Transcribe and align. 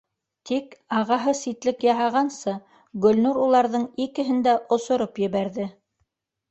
Тик 0.49 0.71
ағаһы 0.99 1.33
ситлек 1.41 1.85
яһағансы, 1.87 2.57
Гөлнур 3.05 3.41
уларҙың 3.45 3.87
икеһен 4.09 4.45
дә 4.51 4.61
осороп 4.79 5.25
ебәрҙе. 5.29 5.75